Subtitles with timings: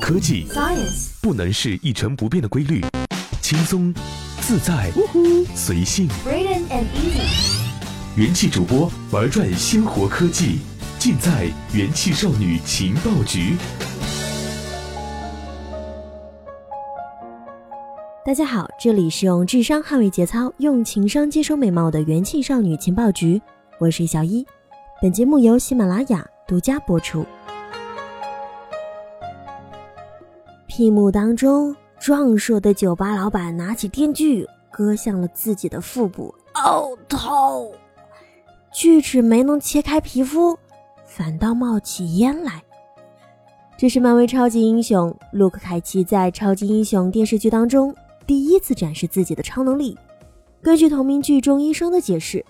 [0.00, 2.80] 科技 Science 不能是一成不变的规律，
[3.40, 3.92] 轻松、
[4.40, 4.90] 自在、
[5.54, 6.08] 随性。
[6.24, 7.60] Braden and Easy
[8.16, 10.60] 元气主播玩转鲜活科技，
[10.98, 13.56] 尽在元气少女情报局。
[18.24, 23.40] 大家好，这里是用智商捍卫节操，用情商接收美貌的元气少女情报局，
[23.78, 24.46] 我是小一。
[25.00, 27.26] 本节目由喜马拉雅独家播出。
[30.82, 37.70] 屏幕当中，壮硕的酒吧老板拿起电锯，割向了自己的腹部，哦，痛！
[38.72, 40.58] 锯齿没能切开皮肤，
[41.04, 42.60] 反倒冒起烟来。
[43.78, 47.94] 这是漫威超级英雄卢克·凯奇在超级英雄电视剧当中
[48.26, 49.96] 第一次展示自己的超能力。
[50.60, 52.44] 根据同名剧中医生的解释，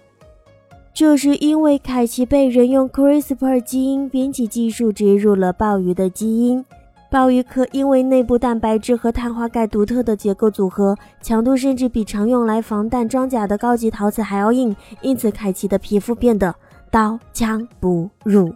[0.94, 6.64] 这是因为凯奇被人用 CRISPR 基因编辑技术植入了鲍鱼的基因。
[7.12, 16.54] 鲍鱼壳因为内部蛋白质和碳化钙独特的结构组合，强度甚至比常用来防弹装甲的高级陶瓷还要硬，因此凯奇的皮肤变得
[16.91, 18.50] 刀枪不入。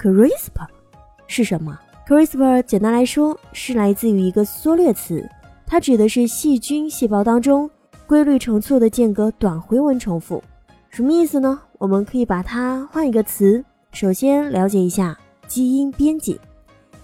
[0.00, 0.66] CRISPR
[1.26, 5.28] 是什么？CRISPR 简单来说是来自于一个缩略词，
[5.66, 7.70] 它指的是细菌细胞当中
[8.06, 10.42] 规律成错的间隔短回文重复。
[10.88, 11.60] 什么意思呢？
[11.76, 13.62] 我们可以把它换一个词。
[13.92, 15.14] 首先了解一下
[15.46, 16.40] 基因编辑。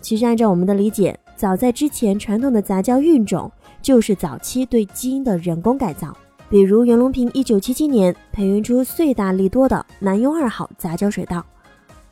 [0.00, 3.50] 其实按照我们的理解，早在之前传统的杂交育种
[3.82, 6.16] 就是早期对基因的人工改造，
[6.48, 11.44] 比如袁隆平1977年培育出穗大利多的南雍二号杂交水稻。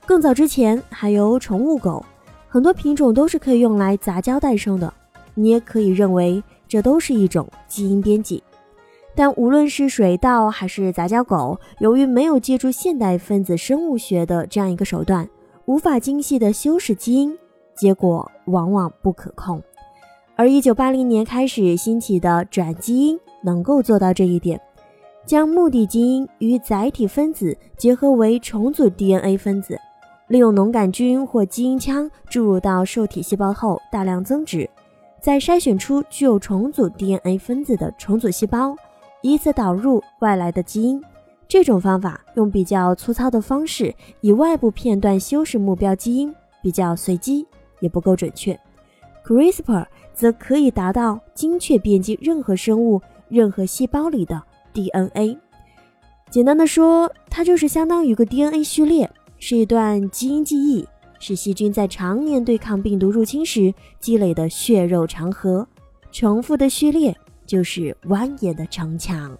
[0.06, 2.04] 更早之前还有宠物狗，
[2.48, 4.92] 很多品种都是可以用来杂交诞生的。
[5.34, 8.42] 你也可以认为这都是一种基因编辑。
[9.14, 15.28] 但无论是水稻还是杂交狗，由于没有借助现代分子生物学的这样一个手段，
[15.66, 17.36] 无法精细的修饰基因。
[17.78, 19.62] 结果往往不可控，
[20.34, 24.60] 而一九八零年开始兴起的转基因能够做到这一点，
[25.24, 29.78] 将目的基因与载体分子结合为重组 DNA 分子，
[30.26, 34.68] 利用脓杆菌或基因枪注入到受体细胞后大量增殖，
[35.20, 38.74] 再筛选出具有重组 DNA 分子的重组细胞，
[39.22, 41.00] 以此导入外来的基因。
[41.46, 47.46] 这种方法用比较粗糙的方式，以外部片段修饰目标基因，比较随机。
[47.80, 48.58] 也不够准确
[49.24, 55.38] ，CRISPR 则可以达到精确编辑任何生物、任何细胞里的 DNA。
[56.30, 60.86] 简单的说，它就是相当于个 DNA 序列，是一段基因记忆，
[61.18, 65.66] 是细菌在常年对抗病毒入侵时积累的血肉长河。
[66.10, 69.36] 重复的序列就是蜿蜒的城墙，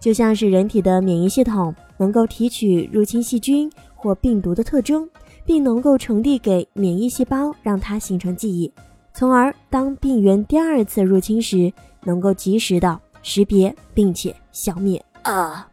[0.00, 5.08] 就像是人体的免疫系统能够提取入侵细菌或病毒的特征。
[5.48, 8.70] 并能够传递给免疫细胞，让它形成记忆，
[9.14, 11.72] 从而当病原第二次入侵时，
[12.04, 15.02] 能够及时的识别并且消灭。
[15.22, 15.66] 啊！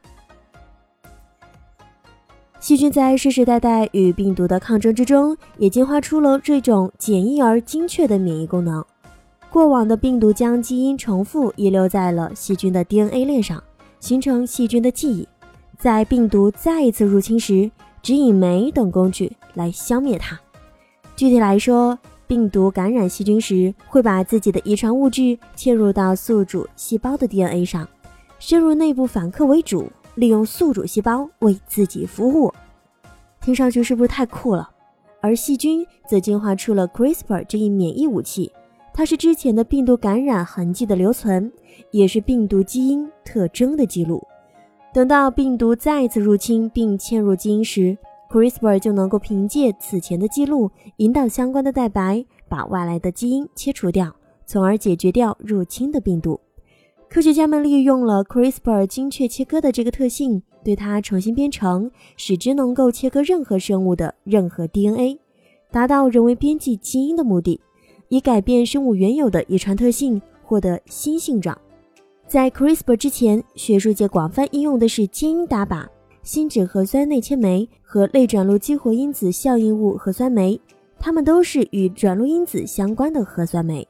[2.61, 8.81] 细菌在世世代代与病毒的抗争之中，也进化出了这种简易而精确的免疫功能。
[9.51, 13.61] 过往的病毒将基因重复遗留在了细菌的 DNA 链上，
[13.99, 15.27] 形成细菌的记忆。
[15.77, 17.69] 在病毒再一次入侵时，
[18.05, 20.39] 指引酶等工具来消灭它。
[21.15, 27.87] 具体来说，病毒感染细菌时，会把自己的遗传物质嵌入到宿主细胞的 DNA 上，
[28.37, 32.53] 深入内部反客为主，利用宿主细胞为自己服务。
[33.41, 34.69] 听上去是不是太酷了？
[35.19, 38.51] 而细菌则进化出了 CRISPR 这一免疫武器，
[38.93, 41.51] 它是之前的病毒感染痕迹的留存，
[41.89, 44.23] 也是病毒基因特征的记录。
[44.95, 47.97] 等到病毒再次入侵并嵌入基因时
[48.31, 56.39] ，CRISPR 就能够凭借此前的记录，引导相关的蛋白把外来的基因切除掉，从而解决掉入侵的病毒。
[57.09, 65.19] 科学家们利用了 CRISPR 精确切割的这个特性，对它重新编程，使之能够切割任何生物的任何 DNA，
[65.71, 67.59] 达到人为编辑基因的目的，
[68.07, 71.57] 以改变生物原有的遗传特性，获得新性状。
[72.27, 75.85] 在 CRISPR 之前，学术界广泛应用的是基因打靶、
[76.23, 80.59] 心指核酸内切酶和类转录激活因子效应物核酸酶，
[80.99, 83.87] 它们都是与转录因子相关的核酸酶。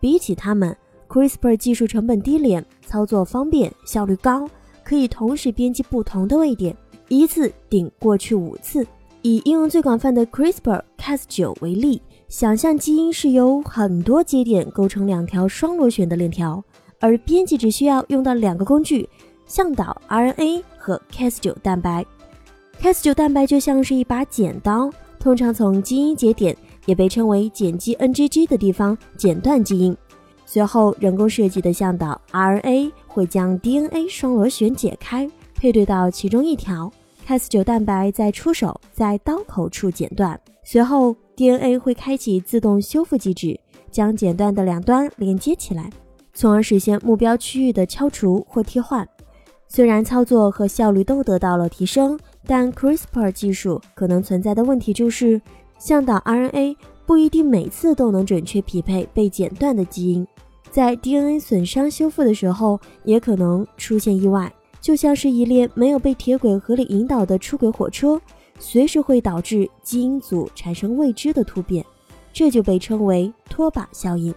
[0.00, 0.74] 比起它们
[1.08, 4.48] ，CRISPR 技术成本低廉，操作方便，效率高，
[4.82, 6.74] 可以同时编辑不同的位点，
[7.08, 8.86] 一次顶过去五次。
[9.20, 16.62] 以应用最广泛的 CRISPR-Cas9 为例，想象基因是由很多节点构成两条双螺旋的链条。
[17.04, 19.06] 而编辑只需要用到两个工具：
[19.44, 22.02] 向导 RNA 和 Cas9 蛋白。
[22.80, 26.56] Cas9 蛋白就像是一把剪刀，通常从基因节点
[26.86, 29.94] 也被称为碱基 NGG 的地方剪断基因。
[30.46, 36.90] 随后，人工设计的向导 RNA 会将 DNA 双螺旋解开，配对到其中一条
[37.28, 40.40] Cas9 蛋白，再出手在刀口处剪断。
[40.62, 43.60] 随后，DNA 会开启自动修复机制，
[43.90, 45.90] 将剪断的两端连接起来，
[46.34, 49.08] 从而实现目标区域的敲除或替换。
[49.68, 55.40] 虽然操作和效率都得到了提升，但 CRISPR 技术可能存在的问题就是，
[55.78, 56.76] 向导 RNA
[57.06, 60.26] 不一定每次都能准确匹配被剪断的基因。
[60.70, 68.20] 在 DNA 损伤修复的时候，也可能出现意外，就像是一列没有被铁轨合理引导的出轨火车，
[68.58, 71.84] 随时会导致基因组产生未知的突变，
[72.32, 74.34] 这就被称为拖把效应。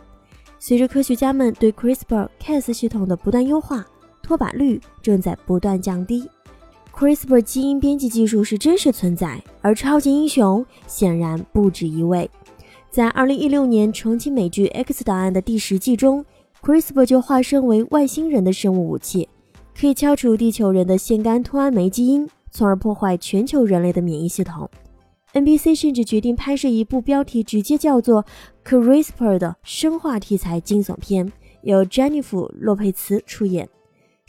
[0.60, 3.86] 随着科学家们对 CRISPR-Cas 系统的不断优化，
[4.24, 6.28] 脱靶率正在不断降低。
[6.94, 12.30] CRISPR 基因编辑技术是真实存在，而超级英雄显然不止一位。
[12.90, 16.26] 在二零一六年重启美剧《X 档案》的第十季中
[16.64, 19.30] ，CRISPR 就化身为外星人的生物武器，
[19.80, 24.68] 可以敲除地球人的腺苷脱氨酶基因，从而破坏全球人类的免疫系统。
[25.38, 28.24] NBC 甚至决定拍摄一部标题直接叫做
[28.66, 31.32] 《CRISPR》的生化题材惊悚片，
[31.62, 33.70] 由詹妮弗·洛佩茨出演。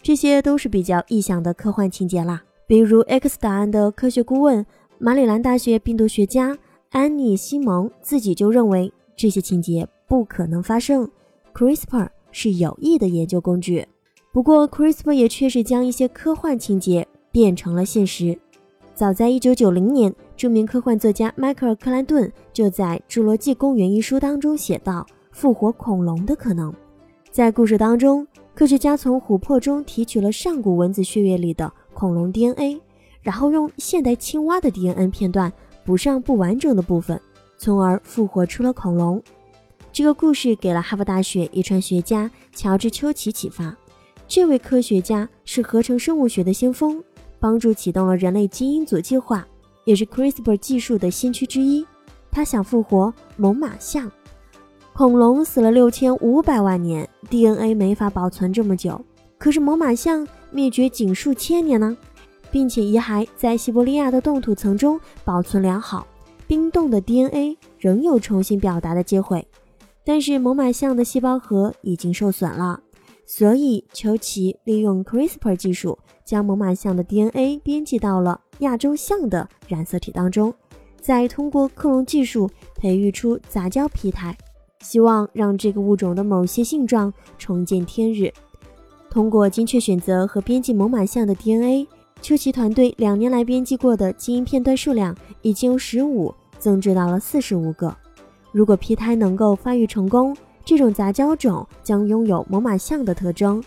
[0.02, 4.64] 这些都是比较异想的科幻情节啦，比如《X 档案》的科学顾问、
[4.99, 6.56] 马里兰大学病毒学家。
[6.90, 11.06] 安妮·西蒙自己就认为这些情节不可能发生
[11.52, 13.87] ，CRISPR 是有益的研究工具。
[14.32, 18.38] 不过，CRISPR 也确实将一些科幻情节变成了现实。
[18.94, 26.73] 早在1990年，著名科幻作家迈克尔·克兰顿就在《侏罗纪公园》一书当中写道：“复活恐龙的可能。”
[27.32, 28.25] 在故事当中，
[28.55, 32.81] 科学家从琥珀中提取了上古蚊子血液里的恐龙 DNA，
[33.20, 35.52] 然后用现代青蛙的 DNA 片段。
[35.85, 37.20] 补上不完整的部分，
[37.56, 39.20] 从而复活出了恐龙。
[39.91, 43.76] 这个故事给了哈佛大学遗传学家乔治·丘奇启发。
[44.29, 47.02] 这位科学家是合成生物学的先锋，
[47.41, 49.44] 帮助启动了人类基因组计划，
[49.88, 51.82] 也是 CRISPR 技术的先驱之一。
[52.31, 54.12] 他想复活猛犸象。
[54.93, 59.02] 恐龙死了六千五百万年，DNA 没法保存这么久。
[59.38, 61.96] 可是猛犸象灭绝仅数千年呢？
[62.50, 66.06] 并且遗骸在西伯利亚的冻土层中保存良好，
[66.46, 69.49] 冰冻的 DNA 仍有重新表达的机会。
[70.05, 72.79] 但是猛犸象的细胞核已经受损了，
[73.25, 80.52] 所以丘奇利用 CRISPR 技术将猛犸象的 DNA 编辑到了亚洲象的染色体当中，
[81.00, 84.37] 再通过克隆技术培育出杂交胚胎，
[84.81, 88.32] 希望让这个物种的某些性状重见天日。
[89.10, 91.87] 通过精确选择和编辑猛犸象的 DNA。
[92.20, 97.94] 丘奇团队两年来编辑过的基因片段数量已经由十五增至到了四十五个。
[98.50, 103.62] 如果胚胎能够发育成功，这种杂交种将拥有猛犸象的特征，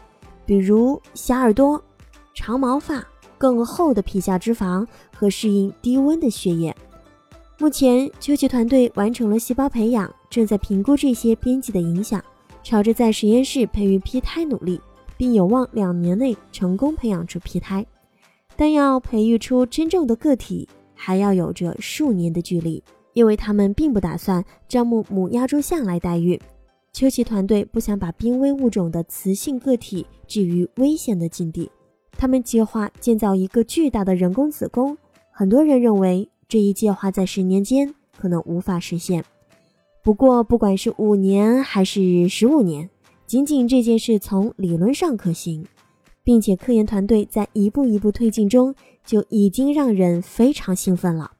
[0.46, 1.82] 比如小耳朵、
[2.34, 3.02] 长毛发、
[3.42, 6.76] 更厚的皮下脂肪和适应低温的血液。
[7.58, 12.24] 目前，丘奇团队完成了细胞培养，正在评估这些编辑的影响，
[12.62, 14.80] 朝着在实验室培育胚胎努力，
[15.18, 17.84] 并有望两年内成功培养出胚胎。
[18.56, 22.84] 但要培育出真正的个体，还要有着数年的距离，
[23.14, 26.40] 因为他们并不打算招募母亚洲象来代孕。
[26.94, 31.72] 秋奇团队不想把濒危物种的雌性个体置于危险的境地，
[32.22, 34.96] 他们计划建造一个巨大的人工子宫。
[35.32, 39.26] 很多人认为这一计划在十年间可能无法实现。
[40.04, 42.88] 不过，不管是五年还是十五年，
[43.26, 45.66] 仅仅这件事从理论上可行。
[46.24, 51.32] 并且科研团队在一步一步推进中就已经让人非常兴奋了。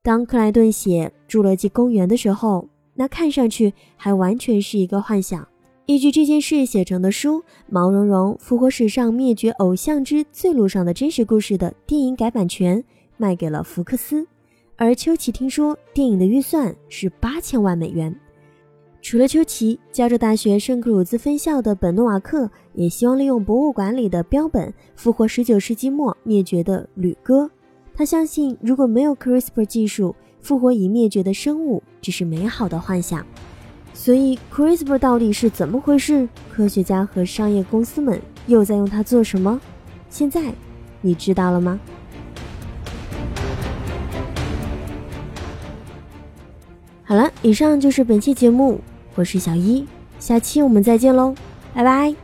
[0.00, 5.48] 当克莱顿写《侏罗纪公园》的时候，那看上去还完全是一个幻想。
[5.86, 12.82] 依据这件事写成的书《毛茸茸复活史上灭绝偶像之最路上的真实故事》的电影改版权
[13.18, 14.26] 卖给了福克斯，
[14.76, 18.18] 而丘奇听说电影的预算是八千万美元。
[19.02, 27.50] 除了丘奇，加州大学圣克鲁兹分校的本诺瓦克也希望利用博物馆里的标本复活19世纪末灭绝的旅鸽。
[27.94, 33.24] 他相信，如果没有 CRISPR 技术，复活已灭绝的生物只是美好的幻想。
[33.94, 36.28] 所以，CRISPR 到底是怎么回事？
[36.52, 39.58] 科学家和商业公司们又在用它做什么？
[40.10, 40.52] 现在，
[41.00, 41.80] 你知道了吗？
[47.04, 48.80] 好了，以上就是本期节目。
[49.14, 49.86] 我是小一，
[50.18, 51.34] 下期我们再见喽，
[51.72, 52.23] 拜拜。